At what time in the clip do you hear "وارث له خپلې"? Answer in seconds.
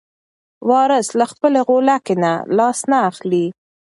0.69-1.59